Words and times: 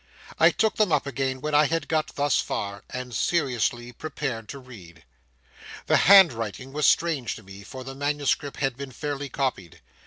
I 0.39 0.49
took 0.49 0.77
them 0.77 0.91
up 0.91 1.05
again 1.05 1.41
when 1.41 1.53
I 1.53 1.65
had 1.67 1.87
got 1.87 2.15
thus 2.15 2.39
far, 2.41 2.83
and 2.89 3.13
seriously 3.13 3.91
prepared 3.91 4.49
to 4.49 4.57
read. 4.57 5.05
The 5.85 5.97
handwriting 5.97 6.73
was 6.73 6.87
strange 6.87 7.35
to 7.35 7.43
me, 7.43 7.61
for 7.63 7.83
the 7.83 7.93
manuscript 7.93 8.57
had 8.57 8.75
been 8.75 8.91
fairly 8.93 9.29
copied. 9.29 9.79